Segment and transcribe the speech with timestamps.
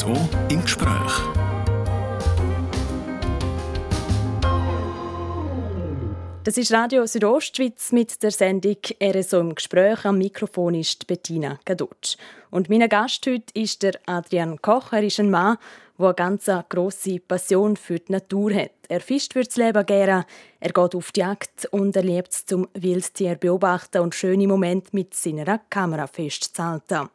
[0.00, 0.16] RSO
[0.48, 1.12] im Gespräch.
[6.44, 10.06] Das ist Radio Südostschweiz mit der Sendung RSO im Gespräch.
[10.06, 12.16] Am Mikrofon ist Bettina Gadutsch.
[12.50, 14.94] Und mein Gast heute ist der Adrian Koch.
[14.94, 15.58] Er ist ein Mann,
[15.98, 18.72] der eine ganz grosse Passion für die Natur hat.
[18.88, 20.24] Er fischt fürs Leben gerne,
[20.60, 24.90] er geht auf die Jagd und er liebt es zum Wildtier beobachten und schöne Momente
[24.92, 27.10] mit seiner Kamera festzuhalten.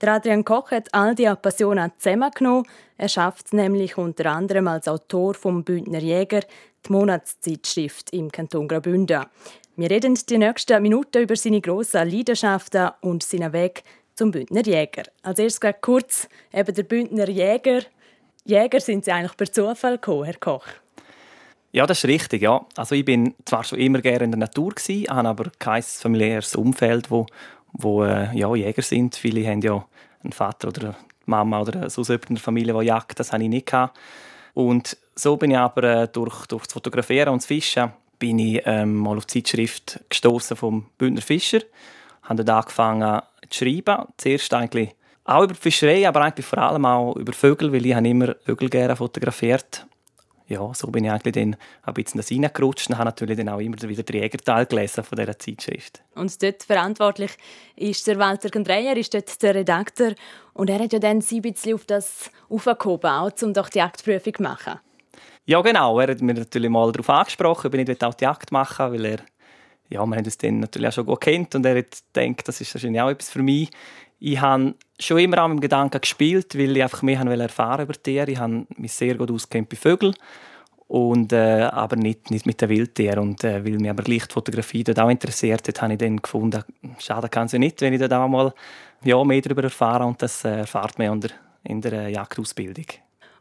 [0.00, 2.66] Der Adrian Koch hat all diese Passionen zusammengenommen.
[2.96, 6.42] Er schafft nämlich unter anderem als Autor vom Bündner Jäger
[6.86, 9.26] die Monatszeitschrift im Kanton Graubünden.
[9.76, 13.82] Wir reden die nächsten Minuten über seine grossen Leidenschaften und seinen Weg
[14.14, 15.04] zum Bündner Jäger.
[15.22, 17.82] Als erstes kurz eben der Bündner Jäger.
[18.44, 20.66] Jäger sind Sie eigentlich per Zufall gekommen, Herr Koch?
[21.70, 22.42] Ja, das ist richtig.
[22.42, 22.64] Ja.
[22.76, 26.56] Also ich bin zwar schon immer gerne in der Natur gewesen, habe aber kein familiäres
[26.56, 27.26] Umfeld, wo,
[27.72, 29.16] wo äh, ja, Jäger sind.
[29.16, 29.84] Viele haben ja
[30.22, 33.18] einen Vater oder eine Mama oder sonst jemand in der Familie, der jagt.
[33.18, 33.72] Das habe ich nicht.
[34.54, 38.62] Und so bin ich aber äh, durch, durch das Fotografieren und das Fischen bin ich
[38.64, 41.60] ähm, mal auf die Zeitschrift gestoßen vom Bündner Fischer.
[42.22, 44.06] Habe dann angefangen zu schreiben.
[44.16, 47.94] Zuerst eigentlich auch über die Fischerei, aber eigentlich vor allem auch über Vögel, weil ich
[47.94, 49.86] habe immer Vögel gerne fotografiert
[50.48, 53.60] ja, so bin ich eigentlich dann ein bisschen das reingerutscht und habe natürlich dann auch
[53.60, 56.02] immer wieder den Jägerteil gelesen von dieser Zeitschrift.
[56.14, 57.32] Und dort verantwortlich
[57.76, 60.14] ist der Walter Gandreyer, ist dort der Redakteur
[60.54, 63.78] und er hat ja dann sie ein bisschen auf das aufgehoben, auch, um doch die
[63.78, 64.80] Jagdprüfung zu machen.
[65.44, 65.98] Ja, genau.
[66.00, 69.04] Er hat mir natürlich mal darauf angesprochen, ob ich nicht auch die Jagd machen weil
[69.04, 69.18] er
[69.90, 72.60] ja, wir haben uns dann natürlich auch schon gut kennt und er hat gedacht, das
[72.60, 73.70] ist wahrscheinlich auch etwas für mich.
[74.18, 77.94] Ich habe schon immer auch mit dem Gedanken gespielt, weil ich einfach mehr erfahren über
[77.94, 78.30] Tiere.
[78.30, 80.14] Ich habe mich sehr gut auskennt bei Vögeln
[80.88, 83.20] und äh, aber nicht, nicht mit den Wildtieren.
[83.20, 86.16] Und äh, weil mich aber gleich die Fotografie dort auch interessiert hat, habe ich dann
[86.16, 86.64] gefunden,
[86.98, 88.52] schade kann es ja nicht, wenn ich da mal
[89.04, 91.30] ja, mehr darüber erfahre und das äh, erfahrt man in der,
[91.64, 92.86] in der äh, Jagdausbildung.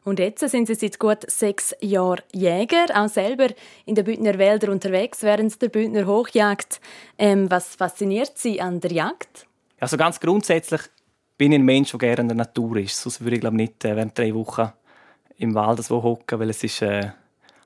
[0.03, 3.48] Und jetzt sind Sie seit gut sechs Jahren Jäger, auch selber
[3.86, 6.80] in den Bündner Wäldern unterwegs während der Bündner Hochjagd.
[7.17, 9.48] Ähm, was fasziniert Sie an der Jagd?
[9.80, 10.81] Also ganz grundsätzlich
[11.37, 12.99] bin ein Mensch, der gerne in der Natur ist.
[12.99, 14.71] Sonst würde ich glaube nicht äh, während drei Wochen
[15.37, 17.11] im Wald hocken, weil es ist äh,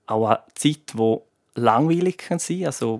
[0.05, 1.17] auch eine Zeit, die
[1.55, 2.99] langweilig kann sein Also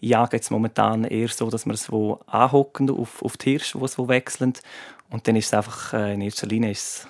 [0.00, 3.84] ich jage momentan eher so, dass wir es wo anhocken auf, auf die Hirsche, wo
[3.84, 4.54] es wo wechseln.
[5.10, 7.08] Und dann ist es einfach äh, in erster Linie ist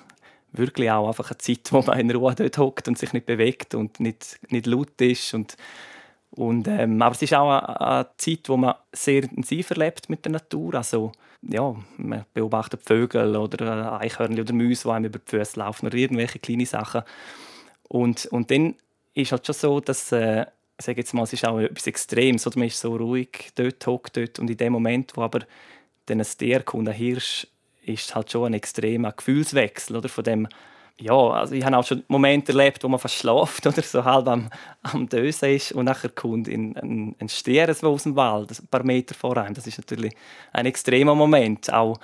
[0.51, 3.75] wirklich auch einfach eine Zeit, wo man in Ruhe dort hockt und sich nicht bewegt
[3.75, 5.57] und nicht, nicht laut ist und
[6.35, 10.25] und, ähm, aber es ist auch eine, eine, Zeit, wo man sehr intensiv erlebt mit
[10.25, 10.75] der Natur.
[10.75, 15.87] Also, ja, man beobachtet Vögel oder Eichhörnchen oder Mäuse, die einem über die Füße laufen
[15.87, 17.03] oder irgendwelche kleine Sachen.
[17.87, 18.75] Und, und dann
[19.13, 20.45] ist halt schon so, dass äh,
[20.77, 22.45] sage jetzt mal, es ist auch etwas Extremes.
[22.47, 25.39] Oder man ist so ruhig dort, hockt dort und in dem Moment, wo aber
[26.07, 27.47] dann ein Tier kommt, ein Hirsch,
[27.83, 30.47] ist halt schon ein extremer Gefühlswechsel oder von dem
[30.99, 34.27] ja, also ich habe auch schon Momente erlebt, wo man fast schläft oder so halb
[34.27, 34.49] am,
[34.83, 38.83] am Dösen ist und nachher kommt ein, ein, ein Stier aus dem Wald, ein paar
[38.83, 39.53] Meter vor einem.
[39.53, 40.13] Das ist natürlich
[40.53, 41.99] ein extremer Moment, auch,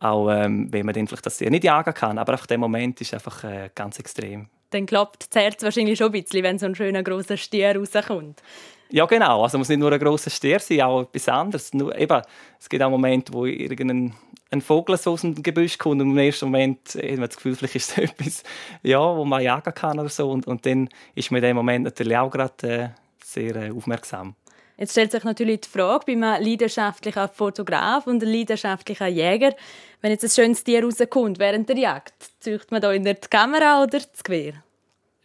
[0.00, 3.00] auch ähm, wenn man dann vielleicht das Tier nicht jagen kann, aber einfach der Moment
[3.00, 4.48] ist einfach äh, ganz extrem.
[4.70, 8.42] Dann klappt das Herz wahrscheinlich schon ein bisschen, wenn so ein schöner großer Stier rauskommt.
[8.90, 9.42] Ja, genau.
[9.42, 11.72] Also muss nicht nur ein grosser Stier sein, auch etwas anderes.
[11.72, 12.22] Nur, eben,
[12.60, 14.14] es gibt auch Momente, wo irgendein
[14.54, 17.56] ein Vogel so aus dem Gebüsch kommt und im ersten Moment hat man das Gefühl,
[17.56, 18.42] vielleicht ist es etwas,
[18.82, 20.30] ja, wo man jagen kann oder so.
[20.30, 22.88] Und, und dann ist man in dem Moment natürlich auch gerade äh,
[23.22, 24.34] sehr äh, aufmerksam.
[24.76, 29.54] Jetzt stellt sich natürlich die Frage bei einem leidenschaftlichen Fotograf und einem leidenschaftlichen Jäger,
[30.00, 33.82] wenn jetzt ein schönes Tier rauskommt während der Jagd, züchtet man da in der Kamera
[33.82, 34.54] oder das Gewehr?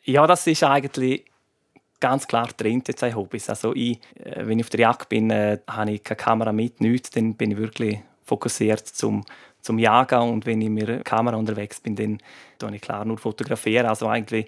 [0.04, 1.26] Ja, das ist eigentlich
[2.00, 3.50] ganz klar drin jetzt ein Hobbys.
[3.50, 6.80] Also ich, äh, wenn ich auf der Jagd bin, äh, habe ich keine Kamera mit,
[6.80, 9.26] nichts, dann bin ich wirklich fokussiert zum,
[9.62, 12.20] zum Jagen und wenn ich mit der Kamera unterwegs bin, dann
[12.58, 13.88] tue ich klar nur fotografieren.
[13.88, 14.48] Also eigentlich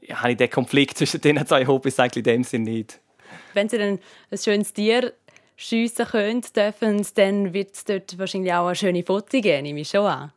[0.00, 3.00] ja, habe ich den Konflikt zwischen den zwei Hobbys eigentlich in dem Sinne nicht.
[3.54, 3.98] Wenn Sie dann
[4.30, 5.12] ein schönes Tier
[5.56, 9.88] schiessen können, dürfen, dann wird es dort wahrscheinlich auch eine schöne Foto geben, nehme ich
[9.88, 10.32] schon an.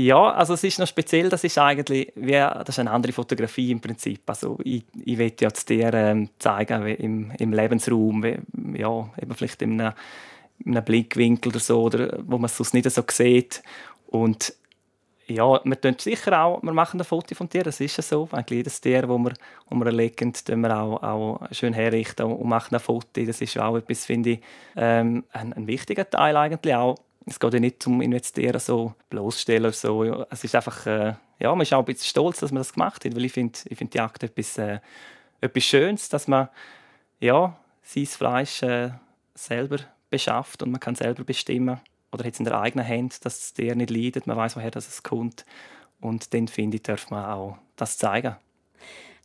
[0.00, 3.72] Ja, also es ist noch speziell, das ist eigentlich wie, das ist eine andere Fotografie
[3.72, 4.20] im Prinzip.
[4.26, 8.38] Also ich, ich will ja das Tier ähm, zeigen im, im Lebensraum, wie,
[8.78, 12.74] ja, eben vielleicht in einem, in einem Blickwinkel oder so, oder wo man es sonst
[12.74, 13.62] nicht so sieht.
[14.08, 14.54] Und
[15.26, 18.28] ja, wir tun sicher auch, wir machen ein Foto vom Tier, das ist ja so.
[18.32, 19.32] Eigentlich jedes Tier, das wir,
[19.70, 23.24] wir erlegen, tun wir auch, auch schön herrichten und machen ein Foto.
[23.24, 24.40] Das ist auch etwas, finde ich,
[24.76, 26.96] ähm, ein, ein wichtiger Teil eigentlich auch
[27.30, 30.24] es geht ja nicht zum Investieren so bloßstellen so.
[30.30, 33.04] Es ist einfach, äh, ja, man ist auch ein bisschen stolz, dass man das gemacht
[33.04, 34.80] hat, weil ich finde, ich finde die Jagd etwas, äh,
[35.40, 36.48] etwas Schönes, dass man
[37.20, 38.90] ja sein Fleisch äh,
[39.34, 39.78] selber
[40.10, 41.80] beschafft und man kann selber bestimmen
[42.12, 45.02] oder jetzt in der eigenen Hand, dass der nicht leidet, man weiß woher das es
[45.02, 45.44] kommt
[46.00, 48.36] Und dann finde ich, darf man auch das zeigen.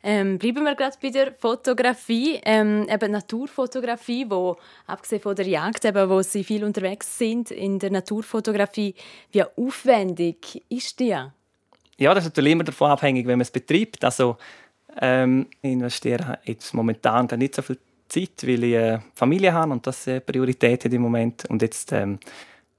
[0.05, 5.85] Ähm, bleiben wir gerade bei der Fotografie, ähm, eben Naturfotografie, wo abgesehen von der Jagd,
[5.85, 8.95] eben, wo Sie viel unterwegs sind in der Naturfotografie,
[9.31, 11.15] wie aufwendig ist die?
[11.97, 14.03] Ja, das ist natürlich immer davon abhängig, wenn man es betreibt.
[14.03, 14.35] Also
[14.99, 17.77] ähm, ich investiere jetzt momentan gar nicht so viel
[18.13, 21.45] Zeit, weil ich eine Familie habe und das eine Priorität im Moment.
[21.45, 22.19] Und jetzt ähm,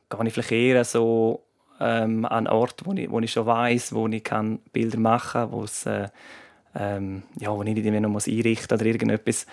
[0.09, 1.43] gehe ich vielleicht eher so
[1.81, 5.51] ähm, an einen Ort, wo ich, wo ich schon weiß, wo ich kann Bilder machen
[5.51, 6.09] kann, äh,
[6.77, 9.47] ähm, ja, wo ich nicht mehr noch muss einrichten oder irgendetwas.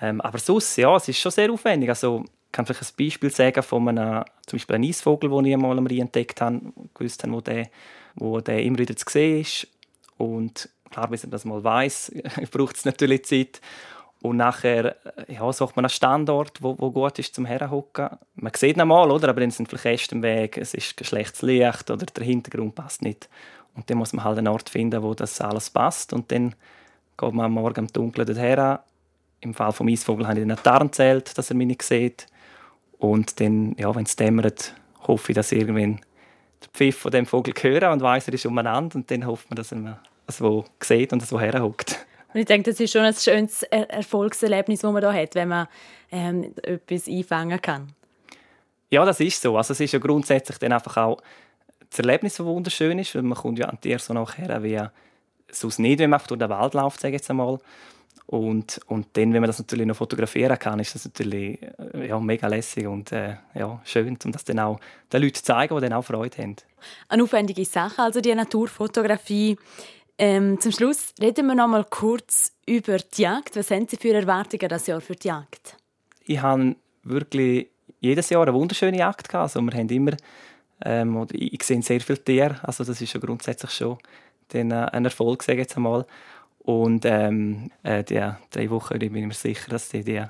[0.00, 1.88] Ähm, aber sonst, ja, es ist schon sehr aufwendig.
[1.88, 5.54] Also, ich kann vielleicht ein Beispiel sagen von einem, zum Beispiel einem Eisvogel, den ich
[5.54, 6.60] einmal am Rhein entdeckt habe,
[6.92, 7.68] gewusst habe, wo der,
[8.14, 9.68] wo der immer wieder zu sehen ist.
[10.18, 12.12] Und klar, bis man das mal weiß,
[12.50, 13.60] braucht es natürlich Zeit.
[14.22, 14.94] Und nachher
[15.26, 18.08] ja, sucht man einen Standort, wo, wo gut ist zum Herhocken.
[18.36, 19.28] Man sieht ihn mal, oder?
[19.28, 23.02] aber dann sind vielleicht Äste im Weg, es ist schlechtes Licht oder der Hintergrund passt
[23.02, 23.28] nicht.
[23.74, 26.12] Und dann muss man halt einen Ort finden, wo das alles passt.
[26.12, 26.54] Und dann
[27.16, 28.78] geht man am Morgen im Dunkeln dorthin.
[29.40, 32.28] Im Fall vom Eisvogel habe ich den Tarn gezählt, dass er mich nicht sieht.
[32.98, 34.74] Und dann, ja, wenn es dämmert,
[35.08, 36.00] hoffe ich, dass irgendwann
[36.62, 38.94] der Pfiff von dem Vogel hören und weiß, er ist umeinander.
[38.94, 39.98] Und dann hofft man, dass er
[40.28, 42.06] so sieht und so herhockt.
[42.32, 45.68] Und ich denke, das ist schon ein schönes Erfolgserlebnis, das man da hat, wenn man
[46.10, 47.92] ähm, etwas einfangen kann.
[48.90, 49.56] Ja, das ist so.
[49.56, 51.22] Also es ist ja grundsätzlich dann einfach auch
[51.88, 54.80] das Erlebnis, das wunderschön ist, weil man kommt ja an Tiere so nachher wie
[55.50, 57.58] sonst nicht, wenn man durch den Wald läuft, sage ich jetzt einmal.
[58.26, 62.18] Und, und dann, wenn man das natürlich noch fotografieren kann, ist das natürlich äh, ja,
[62.18, 64.80] mega lässig und äh, ja, schön, um das dann auch
[65.12, 66.56] den Leuten zu zeigen, die dann auch Freude haben.
[67.08, 69.58] Eine aufwendige Sache, also die Naturfotografie.
[70.18, 73.56] Ähm, zum Schluss reden wir noch mal kurz über die Jagd.
[73.56, 75.76] Was haben Sie für Erwartungen das Jahr für die Jagd?
[76.24, 77.68] Ich habe wirklich
[78.00, 79.56] jedes Jahr eine wunderschöne Jagd gehabt.
[79.56, 80.16] Also wir haben immer,
[80.84, 82.60] ähm, ich sehe sehr viele Tiere.
[82.62, 83.98] Also das ist schon grundsätzlich schon
[84.52, 86.06] äh, ein Erfolg, sage ich jetzt einmal.
[86.58, 90.22] Und ähm, äh, die drei Wochen bin ich mir sicher, dass sie die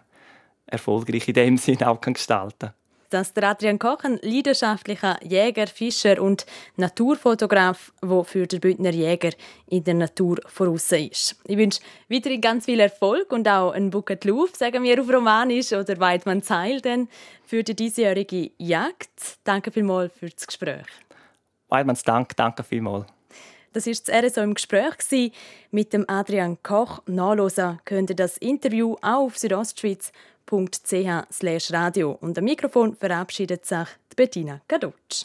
[0.67, 2.82] erfolgreich in dem Sinne auch gestalten kann
[3.13, 9.33] dass der Adrian Koch ein leidenschaftlicher Jäger, Fischer und Naturfotograf, der für den Bündner Jäger
[9.69, 11.37] in der Natur voraus ist.
[11.47, 15.73] Ich wünsche weiterhin ganz viel Erfolg und auch einen Bucket Luft, sagen wir auf Romanisch,
[15.73, 17.09] oder Weidmann Zeil denn
[17.45, 19.39] für die diesjährige Jagd.
[19.45, 20.87] Danke vielmals für das Gespräch.
[21.69, 23.07] Weidmanns Dank, danke vielmals.
[23.73, 25.33] Das war das RSO im Gespräch
[25.71, 27.01] mit dem Adrian Koch.
[27.07, 30.13] Nachlesen könnt ihr das Interview auch auf Südostschweiz
[30.47, 35.25] www.ch radio Und am Mikrofon verabschiedet sich Bettina Gadutsch.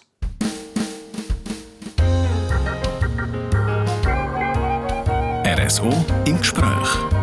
[5.46, 5.90] RSO
[6.26, 7.17] im Gespräch.